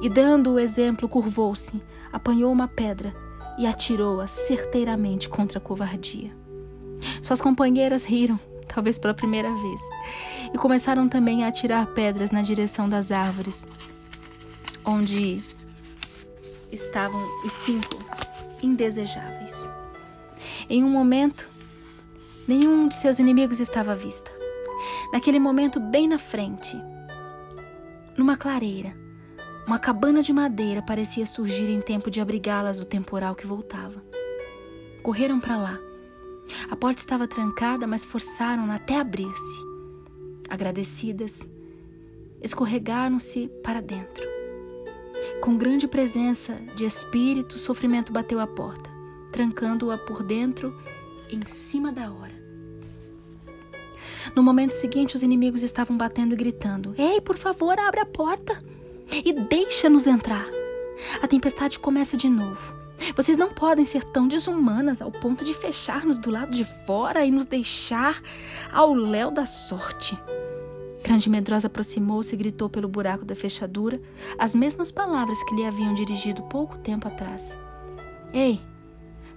E 0.00 0.08
dando 0.08 0.52
o 0.52 0.58
exemplo, 0.58 1.08
curvou-se, 1.08 1.82
apanhou 2.12 2.52
uma 2.52 2.68
pedra 2.68 3.12
e 3.58 3.66
atirou-a 3.66 4.28
certeiramente 4.28 5.28
contra 5.28 5.58
a 5.58 5.60
covardia. 5.60 6.30
Suas 7.20 7.40
companheiras 7.40 8.04
riram, 8.04 8.38
talvez 8.72 9.00
pela 9.00 9.14
primeira 9.14 9.52
vez, 9.52 9.80
e 10.54 10.58
começaram 10.58 11.08
também 11.08 11.42
a 11.42 11.48
atirar 11.48 11.88
pedras 11.88 12.30
na 12.30 12.40
direção 12.40 12.88
das 12.88 13.10
árvores, 13.10 13.66
onde 14.84 15.42
estavam 16.70 17.20
os 17.44 17.52
cinco 17.52 17.98
indesejáveis. 18.62 19.68
Em 20.70 20.84
um 20.84 20.88
momento, 20.88 21.48
nenhum 22.46 22.86
de 22.86 22.94
seus 22.94 23.18
inimigos 23.18 23.58
estava 23.58 23.90
à 23.90 23.96
vista. 23.96 24.41
Naquele 25.10 25.38
momento, 25.38 25.80
bem 25.80 26.06
na 26.06 26.18
frente, 26.18 26.76
numa 28.16 28.36
clareira, 28.36 28.94
uma 29.66 29.78
cabana 29.78 30.22
de 30.22 30.32
madeira 30.32 30.82
parecia 30.82 31.24
surgir 31.24 31.70
em 31.70 31.80
tempo 31.80 32.10
de 32.10 32.20
abrigá-las 32.20 32.78
do 32.78 32.84
temporal 32.84 33.34
que 33.34 33.46
voltava. 33.46 34.04
Correram 35.02 35.40
para 35.40 35.56
lá. 35.56 35.78
A 36.70 36.76
porta 36.76 37.00
estava 37.00 37.26
trancada, 37.26 37.86
mas 37.86 38.04
forçaram-na 38.04 38.74
até 38.74 38.98
abrir-se. 38.98 39.58
Agradecidas, 40.48 41.50
escorregaram-se 42.42 43.48
para 43.62 43.80
dentro. 43.80 44.24
Com 45.40 45.56
grande 45.56 45.86
presença 45.86 46.54
de 46.74 46.84
espírito, 46.84 47.54
o 47.54 47.58
sofrimento 47.58 48.12
bateu 48.12 48.40
à 48.40 48.46
porta, 48.46 48.90
trancando-a 49.30 49.96
por 49.96 50.22
dentro 50.22 50.76
em 51.30 51.40
cima 51.46 51.92
da 51.92 52.12
hora. 52.12 52.41
No 54.34 54.42
momento 54.42 54.72
seguinte, 54.72 55.14
os 55.14 55.22
inimigos 55.22 55.62
estavam 55.62 55.96
batendo 55.96 56.32
e 56.32 56.36
gritando: 56.36 56.94
Ei, 56.96 57.20
por 57.20 57.36
favor, 57.36 57.78
abre 57.78 58.00
a 58.00 58.06
porta 58.06 58.62
e 59.10 59.32
deixa-nos 59.32 60.06
entrar. 60.06 60.46
A 61.20 61.28
tempestade 61.28 61.78
começa 61.78 62.16
de 62.16 62.28
novo. 62.28 62.74
Vocês 63.16 63.36
não 63.36 63.50
podem 63.50 63.84
ser 63.84 64.04
tão 64.04 64.28
desumanas 64.28 65.02
ao 65.02 65.10
ponto 65.10 65.44
de 65.44 65.52
fechar-nos 65.52 66.18
do 66.18 66.30
lado 66.30 66.52
de 66.52 66.64
fora 66.64 67.24
e 67.24 67.30
nos 67.30 67.46
deixar 67.46 68.22
ao 68.72 68.94
léu 68.94 69.30
da 69.30 69.44
sorte. 69.44 70.16
Grande 71.02 71.28
Medrosa 71.28 71.66
aproximou-se 71.66 72.32
e 72.32 72.38
gritou 72.38 72.70
pelo 72.70 72.88
buraco 72.88 73.24
da 73.24 73.34
fechadura 73.34 74.00
as 74.38 74.54
mesmas 74.54 74.92
palavras 74.92 75.42
que 75.42 75.54
lhe 75.54 75.66
haviam 75.66 75.92
dirigido 75.94 76.42
pouco 76.44 76.78
tempo 76.78 77.08
atrás. 77.08 77.58
Ei, 78.32 78.60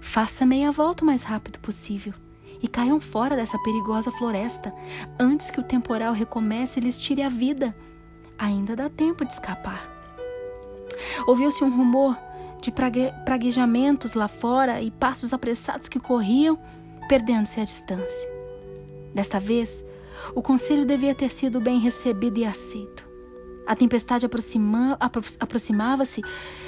faça 0.00 0.46
meia 0.46 0.70
volta 0.70 1.02
o 1.02 1.06
mais 1.06 1.24
rápido 1.24 1.58
possível 1.58 2.14
e 2.62 2.68
caiam 2.68 3.00
fora 3.00 3.36
dessa 3.36 3.58
perigosa 3.58 4.10
floresta 4.10 4.74
antes 5.18 5.50
que 5.50 5.60
o 5.60 5.64
temporal 5.64 6.12
recomece 6.12 6.78
e 6.78 6.82
lhes 6.82 7.00
tire 7.00 7.22
a 7.22 7.28
vida. 7.28 7.76
Ainda 8.38 8.76
dá 8.76 8.88
tempo 8.88 9.24
de 9.24 9.32
escapar. 9.32 9.90
Ouviu-se 11.26 11.64
um 11.64 11.74
rumor 11.74 12.16
de 12.60 12.70
prague 12.70 13.12
praguejamentos 13.24 14.14
lá 14.14 14.28
fora 14.28 14.80
e 14.80 14.90
passos 14.90 15.32
apressados 15.32 15.88
que 15.88 16.00
corriam, 16.00 16.58
perdendo-se 17.08 17.60
à 17.60 17.64
distância. 17.64 18.30
Desta 19.14 19.38
vez, 19.38 19.84
o 20.34 20.42
conselho 20.42 20.84
devia 20.84 21.14
ter 21.14 21.30
sido 21.30 21.60
bem 21.60 21.78
recebido 21.78 22.38
e 22.38 22.44
aceito. 22.44 23.06
A 23.66 23.74
tempestade 23.74 24.24
aproxima, 24.24 24.96
aproximava-se 25.40 26.22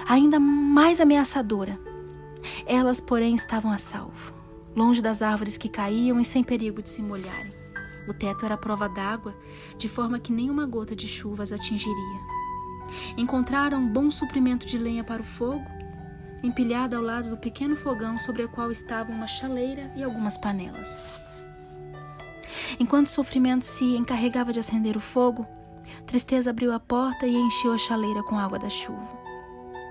ainda 0.07 0.41
mais 0.41 1.01
ameaçadora. 1.01 1.79
Elas, 2.67 3.01
porém, 3.01 3.35
estavam 3.35 3.71
a 3.71 3.79
salvo, 3.79 4.33
longe 4.79 5.03
das 5.03 5.23
árvores 5.23 5.57
que 5.57 5.69
caíam 5.69 6.21
e 6.21 6.25
sem 6.25 6.45
perigo 6.45 6.81
de 6.81 6.89
se 6.89 7.03
molharem. 7.03 7.53
O 8.07 8.15
teto 8.15 8.47
era 8.47 8.57
prova 8.57 8.89
d'água, 8.89 9.37
de 9.77 9.89
forma 9.89 10.21
que 10.21 10.33
nenhuma 10.33 10.65
gota 10.65 10.95
de 10.95 11.09
chuva 11.09 11.43
as 11.43 11.53
atingiria. 11.53 12.21
Encontraram 13.17 13.87
bom 13.87 14.09
suprimento 14.09 14.67
de 14.69 14.79
lenha 14.79 15.03
para 15.03 15.21
o 15.21 15.25
fogo, 15.25 15.65
empilhada 16.45 16.97
ao 16.97 17.03
lado 17.03 17.29
do 17.29 17.37
pequeno 17.37 17.75
fogão 17.75 18.21
sobre 18.21 18.45
o 18.45 18.49
qual 18.49 18.71
estavam 18.71 19.17
uma 19.17 19.27
chaleira 19.27 19.93
e 19.97 20.05
algumas 20.05 20.39
panelas. 20.39 21.03
Enquanto 22.79 23.09
o 23.09 23.11
sofrimento 23.11 23.65
se 23.65 23.85
encarregava 23.97 24.53
de 24.53 24.61
acender 24.61 24.97
o 24.97 25.01
fogo, 25.01 25.45
Tristeza 26.07 26.51
abriu 26.51 26.73
a 26.73 26.79
porta 26.79 27.27
e 27.27 27.35
encheu 27.35 27.73
a 27.73 27.79
chaleira 27.79 28.23
com 28.23 28.39
água 28.39 28.59
da 28.59 28.69
chuva. 28.69 29.19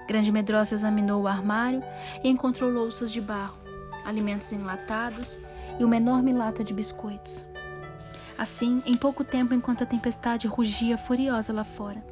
Grande 0.07 0.31
Medrosa 0.31 0.73
examinou 0.73 1.23
o 1.23 1.27
armário 1.27 1.83
e 2.23 2.29
encontrou 2.29 2.71
louças 2.71 3.11
de 3.11 3.19
barro, 3.19 3.66
alimentos 4.07 4.51
enlatados 4.53 5.41
e 5.77 5.83
uma 5.83 5.97
enorme 5.97 6.31
lata 6.31 6.63
de 6.63 6.73
biscoitos. 6.73 7.45
Assim, 8.37 8.81
em 8.85 8.95
pouco 8.95 9.23
tempo, 9.23 9.53
enquanto 9.53 9.83
a 9.83 9.87
tempestade 9.87 10.47
rugia 10.47 10.97
furiosa 10.97 11.51
lá 11.51 11.63
fora, 11.63 12.03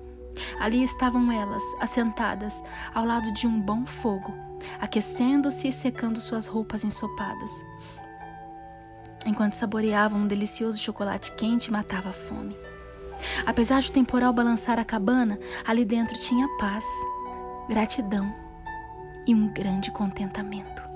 ali 0.59 0.83
estavam 0.83 1.31
elas, 1.31 1.63
assentadas 1.79 2.61
ao 2.93 3.05
lado 3.05 3.31
de 3.31 3.47
um 3.47 3.61
bom 3.61 3.85
fogo, 3.85 4.33
aquecendo-se 4.79 5.67
e 5.67 5.71
secando 5.71 6.19
suas 6.19 6.47
roupas 6.47 6.83
ensopadas, 6.83 7.51
enquanto 9.25 9.53
saboreavam 9.53 10.21
um 10.21 10.27
delicioso 10.27 10.79
chocolate 10.79 11.31
quente 11.35 11.71
matava 11.71 12.09
a 12.09 12.13
fome. 12.13 12.57
Apesar 13.45 13.81
de 13.81 13.89
o 13.89 13.93
temporal 13.93 14.33
balançar 14.33 14.77
a 14.77 14.83
cabana, 14.83 15.39
ali 15.65 15.85
dentro 15.85 16.17
tinha 16.17 16.47
paz, 16.57 16.85
gratidão 17.69 18.33
e 19.25 19.33
um 19.33 19.47
grande 19.47 19.89
contentamento. 19.91 20.94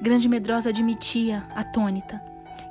Grande 0.00 0.28
Medrosa 0.28 0.70
admitia, 0.70 1.44
atônita, 1.54 2.20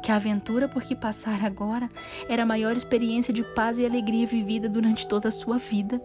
que 0.01 0.11
a 0.11 0.15
aventura 0.15 0.67
por 0.67 0.83
que 0.83 0.95
passara 0.95 1.45
agora 1.47 1.89
era 2.27 2.43
a 2.43 2.45
maior 2.45 2.75
experiência 2.75 3.33
de 3.33 3.43
paz 3.43 3.77
e 3.77 3.85
alegria 3.85 4.27
vivida 4.27 4.67
durante 4.67 5.07
toda 5.07 5.29
a 5.29 5.31
sua 5.31 5.57
vida. 5.57 6.01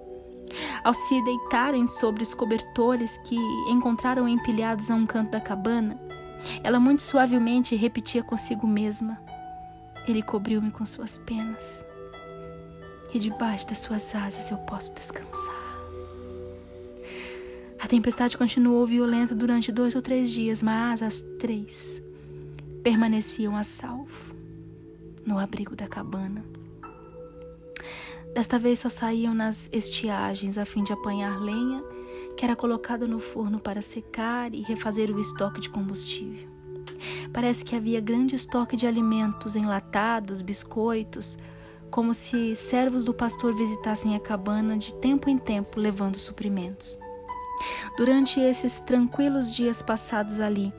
Ao 0.83 0.95
se 0.95 1.23
deitarem 1.25 1.87
sobre 1.87 2.23
os 2.23 2.33
cobertores 2.33 3.19
que 3.19 3.37
encontraram 3.69 4.28
empilhados 4.28 4.90
a 4.90 4.95
um 4.95 5.05
canto 5.05 5.33
da 5.33 5.40
cabana, 5.40 5.99
ela 6.62 6.81
muito 6.81 7.02
suavemente 7.02 7.76
repetia 7.76 8.23
consigo 8.23 8.67
mesma: 8.67 9.21
Ele 10.07 10.23
cobriu-me 10.23 10.71
com 10.71 10.87
suas 10.87 11.19
penas 11.19 11.85
e 13.12 13.19
debaixo 13.19 13.67
das 13.67 13.78
suas 13.78 14.14
asas 14.14 14.50
eu 14.50 14.59
posso 14.59 14.95
descansar. 14.95 15.58
A 17.80 17.87
tempestade 17.87 18.37
continuou 18.37 18.85
violenta 18.87 19.35
durante 19.35 19.70
dois 19.70 19.94
ou 19.94 20.02
três 20.02 20.30
dias, 20.30 20.62
mas 20.62 21.02
as 21.02 21.20
três 21.38 22.02
permaneciam 22.82 23.56
a 23.56 23.62
salvo 23.62 24.35
no 25.25 25.38
abrigo 25.38 25.76
da 25.76 25.87
cabana. 25.87 26.44
Desta 28.35 28.58
vez 28.58 28.80
só 28.80 28.88
saíam 28.88 29.35
nas 29.35 29.70
estiagens 29.73 30.58
a 30.58 30.64
fim 30.64 30.82
de 30.82 30.92
apanhar 30.92 31.40
lenha 31.40 31.82
que 32.37 32.44
era 32.44 32.54
colocada 32.54 33.06
no 33.06 33.18
forno 33.18 33.58
para 33.58 33.82
secar 33.82 34.54
e 34.54 34.62
refazer 34.62 35.11
o 35.11 35.18
estoque 35.18 35.61
de 35.61 35.68
combustível. 35.68 36.49
Parece 37.32 37.64
que 37.64 37.75
havia 37.75 38.00
grande 38.00 38.37
estoque 38.37 38.76
de 38.76 38.87
alimentos 38.87 39.56
enlatados, 39.56 40.40
biscoitos, 40.40 41.37
como 41.90 42.14
se 42.14 42.54
servos 42.54 43.04
do 43.04 43.12
pastor 43.12 43.54
visitassem 43.54 44.14
a 44.14 44.20
cabana 44.20 44.76
de 44.76 44.94
tempo 44.94 45.28
em 45.28 45.37
tempo 45.37 45.80
levando 45.80 46.16
suprimentos. 46.16 46.99
Durante 47.99 48.38
esses 48.38 48.78
tranquilos 48.78 49.52
dias 49.52 49.83
passados 49.83 50.38
ali, 50.38 50.73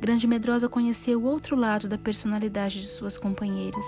Grande 0.00 0.26
Medrosa 0.26 0.68
conheceu 0.68 1.22
o 1.22 1.24
outro 1.24 1.54
lado 1.54 1.86
da 1.86 1.96
personalidade 1.96 2.80
de 2.80 2.86
suas 2.88 3.16
companheiras. 3.16 3.86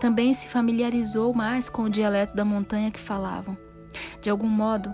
Também 0.00 0.32
se 0.32 0.48
familiarizou 0.48 1.34
mais 1.34 1.68
com 1.68 1.82
o 1.82 1.90
dialeto 1.90 2.34
da 2.34 2.46
montanha 2.46 2.90
que 2.90 2.98
falavam. 2.98 3.58
De 4.22 4.30
algum 4.30 4.48
modo, 4.48 4.90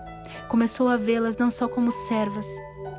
começou 0.49 0.89
a 0.89 0.97
vê-las 0.97 1.37
não 1.37 1.49
só 1.49 1.69
como 1.69 1.89
servas 1.89 2.47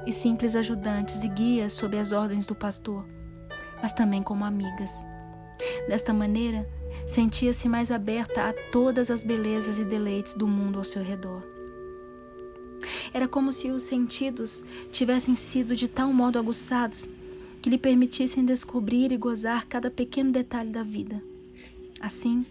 e 0.07 0.13
simples 0.15 0.57
ajudantes 0.57 1.23
e 1.23 1.29
guias 1.29 1.75
sob 1.75 1.99
as 1.99 2.11
ordens 2.11 2.47
do 2.47 2.55
pastor, 2.55 3.07
mas 3.83 3.93
também 3.93 4.23
como 4.23 4.47
amigas. 4.47 5.07
Desta 5.91 6.15
maneira, 6.15 6.67
sentia-se 7.07 7.69
mais 7.69 7.91
aberta 7.91 8.49
a 8.49 8.55
todas 8.73 9.11
as 9.11 9.23
belezas 9.23 9.79
e 9.79 9.85
deleites 9.85 10.33
do 10.33 10.49
mundo 10.49 10.79
ao 10.79 10.85
seu 10.85 11.03
redor. 11.03 11.56
Era 13.17 13.27
como 13.27 13.51
se 13.51 13.71
os 13.71 13.85
sentidos 13.85 14.63
tivessem 14.93 15.37
sido 15.37 15.75
de 15.75 15.89
tal 15.89 16.13
modo 16.13 16.39
aguçados 16.39 17.09
que 17.63 17.71
lhe 17.71 17.79
permitissem 17.79 18.45
descobrir 18.45 19.11
e 19.11 19.17
gozar 19.17 19.65
cada 19.65 19.91
pequeno 19.91 20.31
detalhe 20.31 20.69
da 20.69 20.83
vida. 20.83 21.23
Assim, 21.99 22.45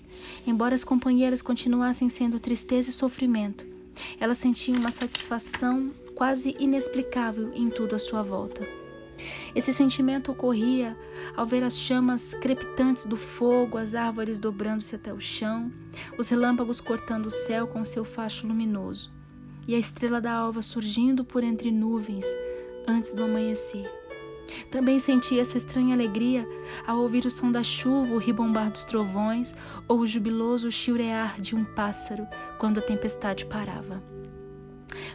embora 0.43 0.73
as 0.73 0.83
companheiras 0.83 1.43
continuassem 1.43 2.09
sendo 2.09 2.39
tristeza 2.39 2.89
e 2.89 2.93
sofrimento, 2.93 3.63
ela 4.19 4.33
sentia 4.33 4.75
uma 4.75 4.89
satisfação 4.89 5.91
quase 6.15 6.55
inexplicável 6.57 7.53
em 7.53 7.69
tudo 7.69 7.95
à 7.95 7.99
sua 7.99 8.23
volta. 8.23 8.67
Esse 9.53 9.71
sentimento 9.71 10.31
ocorria 10.31 10.97
ao 11.37 11.45
ver 11.45 11.61
as 11.61 11.77
chamas 11.77 12.33
crepitantes 12.33 13.05
do 13.05 13.17
fogo, 13.17 13.77
as 13.77 13.93
árvores 13.93 14.39
dobrando-se 14.39 14.95
até 14.95 15.13
o 15.13 15.19
chão, 15.19 15.71
os 16.17 16.27
relâmpagos 16.27 16.81
cortando 16.81 17.27
o 17.27 17.31
céu 17.31 17.67
com 17.67 17.83
seu 17.83 18.03
facho 18.03 18.47
luminoso, 18.47 19.13
e 19.67 19.75
a 19.75 19.79
estrela 19.79 20.21
da 20.21 20.31
alva 20.31 20.61
surgindo 20.61 21.23
por 21.23 21.43
entre 21.43 21.71
nuvens 21.71 22.25
antes 22.87 23.13
do 23.13 23.23
amanhecer. 23.23 23.89
Também 24.69 24.99
sentia 24.99 25.41
essa 25.41 25.57
estranha 25.57 25.95
alegria 25.95 26.47
ao 26.85 26.99
ouvir 26.99 27.25
o 27.25 27.29
som 27.29 27.51
da 27.51 27.63
chuva, 27.63 28.13
o 28.13 28.19
ribombar 28.19 28.69
dos 28.69 28.83
trovões 28.83 29.55
ou 29.87 29.99
o 29.99 30.07
jubiloso 30.07 30.71
chiurear 30.71 31.41
de 31.41 31.55
um 31.55 31.63
pássaro 31.63 32.27
quando 32.59 32.77
a 32.77 32.81
tempestade 32.81 33.45
parava. 33.45 34.03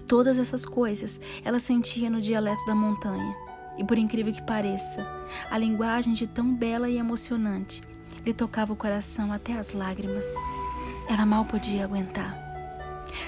Todas 0.07 0.37
essas 0.37 0.67
coisas 0.67 1.21
ela 1.45 1.61
sentia 1.61 2.11
no 2.11 2.21
dialeto 2.21 2.67
da 2.67 2.75
montanha 2.75 3.35
e 3.79 3.85
por 3.85 3.97
incrível 3.97 4.33
que 4.33 4.43
pareça, 4.43 5.07
a 5.51 5.57
linguagem 5.57 6.13
de 6.13 6.27
tão 6.27 6.55
bela 6.55 6.89
e 6.89 6.99
emocionante 6.99 7.83
lhe 8.27 8.35
tocava 8.35 8.73
o 8.73 8.77
coração 8.77 9.33
até 9.33 9.55
as 9.55 9.73
lágrimas. 9.73 10.27
Ela 11.09 11.25
mal 11.25 11.45
podia 11.45 11.85
aguentar. 11.85 12.50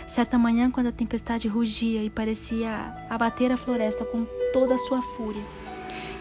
Certa 0.06 0.38
manhã, 0.38 0.70
quando 0.70 0.88
a 0.88 0.92
tempestade 0.92 1.48
rugia 1.48 2.02
e 2.02 2.10
parecia 2.10 2.94
abater 3.08 3.50
a 3.52 3.56
floresta 3.56 4.04
com 4.04 4.26
toda 4.52 4.74
a 4.74 4.78
sua 4.78 5.02
fúria, 5.02 5.42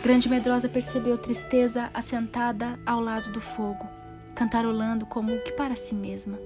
Grande 0.03 0.27
Medrosa 0.27 0.67
percebeu 0.67 1.17
tristeza 1.17 1.89
assentada 1.93 2.79
ao 2.85 2.99
lado 2.99 3.31
do 3.31 3.39
fogo, 3.39 3.87
cantarolando 4.35 5.05
como 5.05 5.39
que 5.41 5.51
para 5.51 5.75
si 5.75 5.93
mesma. 5.93 6.39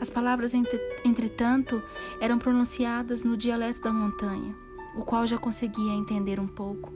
As 0.00 0.10
palavras, 0.10 0.52
entretanto, 1.04 1.82
eram 2.20 2.38
pronunciadas 2.38 3.22
no 3.22 3.36
dialeto 3.36 3.80
da 3.80 3.92
montanha 3.92 4.64
o 4.96 5.02
qual 5.02 5.26
já 5.26 5.36
conseguia 5.36 5.92
entender 5.92 6.38
um 6.38 6.46
pouco. 6.46 6.92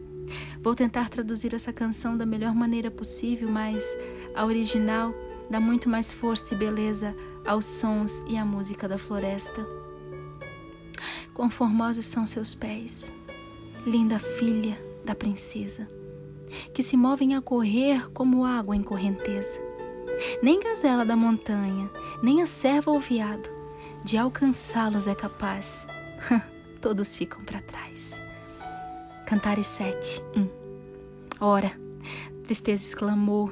Vou 0.60 0.74
tentar 0.74 1.08
traduzir 1.08 1.54
essa 1.54 1.72
canção 1.72 2.16
da 2.16 2.26
melhor 2.26 2.54
maneira 2.54 2.90
possível, 2.90 3.48
mas 3.50 3.96
a 4.34 4.44
original 4.44 5.12
dá 5.50 5.58
muito 5.58 5.88
mais 5.88 6.12
força 6.12 6.54
e 6.54 6.58
beleza 6.58 7.14
aos 7.48 7.64
sons 7.64 8.22
e 8.28 8.36
à 8.36 8.44
música 8.44 8.86
da 8.86 8.98
floresta. 8.98 9.66
Quão 11.32 11.48
formosos 11.48 12.04
são 12.04 12.26
seus 12.26 12.54
pés, 12.54 13.12
linda 13.86 14.18
filha 14.18 14.78
da 15.02 15.14
princesa, 15.14 15.88
que 16.74 16.82
se 16.82 16.96
movem 16.96 17.34
a 17.34 17.40
correr 17.40 18.10
como 18.10 18.44
água 18.44 18.76
em 18.76 18.82
correnteza. 18.82 19.60
Nem 20.42 20.60
gazela 20.60 21.06
da 21.06 21.16
montanha, 21.16 21.90
nem 22.22 22.42
a 22.42 22.46
serva 22.46 22.90
ou 22.90 23.00
viado, 23.00 23.48
de 24.04 24.18
alcançá-los 24.18 25.06
é 25.06 25.14
capaz. 25.14 25.86
todos 26.82 27.16
ficam 27.16 27.42
para 27.44 27.62
trás. 27.62 28.20
Cantares 29.24 29.66
7, 29.68 30.22
1. 30.36 30.48
Ora, 31.40 31.72
tristeza 32.44 32.84
exclamou. 32.84 33.50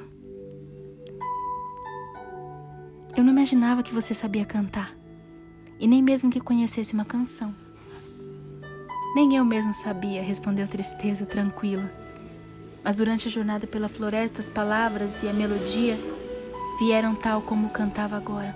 Eu 3.17 3.23
não 3.23 3.33
imaginava 3.33 3.81
que 3.81 3.95
você 3.95 4.13
sabia 4.13 4.45
cantar, 4.45 4.95
e 5.79 5.87
nem 5.87 6.03
mesmo 6.03 6.29
que 6.29 6.39
conhecesse 6.39 6.93
uma 6.93 7.03
canção. 7.03 7.51
Nem 9.15 9.35
eu 9.35 9.43
mesmo 9.43 9.73
sabia, 9.73 10.21
respondeu 10.21 10.67
Tristeza 10.67 11.25
tranquila. 11.25 11.91
Mas 12.83 12.95
durante 12.95 13.27
a 13.27 13.31
jornada 13.31 13.65
pela 13.65 13.89
floresta, 13.89 14.39
as 14.39 14.49
palavras 14.49 15.23
e 15.23 15.27
a 15.27 15.33
melodia 15.33 15.97
vieram 16.77 17.15
tal 17.15 17.41
como 17.41 17.71
cantava 17.71 18.15
agora. 18.15 18.55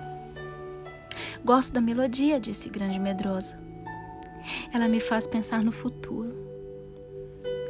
Gosto 1.44 1.74
da 1.74 1.82
melodia, 1.82 2.40
disse 2.40 2.70
Grande 2.70 3.00
Medrosa. 3.00 3.60
Ela 4.72 4.88
me 4.88 5.00
faz 5.00 5.26
pensar 5.26 5.64
no 5.64 5.72
futuro, 5.72 6.38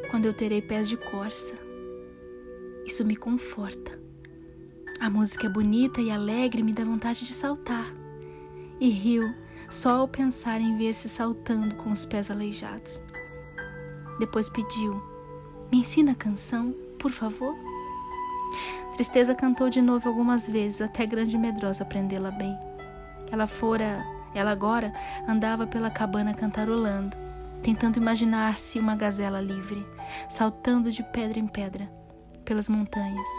quando 0.10 0.26
eu 0.26 0.34
terei 0.34 0.62
pés 0.62 0.90
de 0.90 0.98
corça. 0.98 1.54
Isso 2.86 3.06
me 3.06 3.16
conforta. 3.16 4.01
A 5.02 5.10
música 5.10 5.48
é 5.48 5.50
bonita 5.50 6.00
e 6.00 6.12
alegre, 6.12 6.62
me 6.62 6.72
dá 6.72 6.86
vontade 6.86 7.26
de 7.26 7.34
saltar. 7.34 7.92
E 8.80 8.88
rio 8.88 9.34
só 9.68 9.98
ao 9.98 10.08
pensar 10.08 10.62
em 10.62 10.78
ver-se 10.78 11.10
saltando 11.10 11.74
com 11.74 11.90
os 11.90 12.06
pés 12.06 12.30
aleijados. 12.30 13.02
Depois 14.20 14.48
pediu: 14.48 15.02
Me 15.72 15.80
ensina 15.80 16.12
a 16.12 16.16
canção. 16.16 16.76
por 17.00 17.10
favor? 17.10 17.56
Tristeza 18.94 19.34
cantou 19.34 19.72
de 19.72 19.82
novo 19.82 20.08
algumas 20.08 20.48
vezes, 20.48 20.82
até 20.82 21.04
grande 21.08 21.36
medrosa 21.36 21.82
aprendê-la 21.82 22.30
bem. 22.30 22.56
Ela 23.32 23.48
fora, 23.48 24.06
ela 24.36 24.52
agora 24.52 24.94
andava 25.28 25.66
pela 25.66 25.90
cabana 25.90 26.32
cantarolando, 26.32 27.18
tentando 27.64 27.98
imaginar-se 27.98 28.78
uma 28.78 28.96
gazela 28.96 29.42
livre, 29.42 29.84
saltando 30.30 30.92
de 30.92 31.02
pedra 31.02 31.40
em 31.40 31.48
pedra 31.48 31.92
pelas 32.46 32.70
montanhas, 32.70 33.30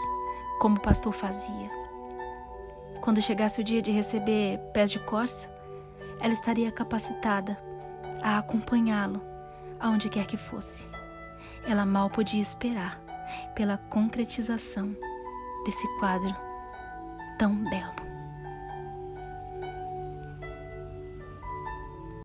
como 0.63 0.77
o 0.77 0.79
pastor 0.79 1.11
fazia. 1.11 1.69
Quando 3.01 3.21
chegasse 3.21 3.59
o 3.59 3.63
dia 3.65 3.81
de 3.81 3.91
receber 3.91 4.57
pés 4.73 4.89
de 4.89 4.97
corça, 4.97 5.53
ela 6.21 6.31
estaria 6.31 6.71
capacitada 6.71 7.61
a 8.21 8.37
acompanhá-lo 8.37 9.21
aonde 9.77 10.07
quer 10.07 10.25
que 10.25 10.37
fosse. 10.37 10.85
Ela 11.67 11.85
mal 11.85 12.09
podia 12.09 12.41
esperar 12.41 12.97
pela 13.53 13.77
concretização 13.77 14.95
desse 15.65 15.85
quadro 15.99 16.33
tão 17.37 17.53
belo. 17.65 18.12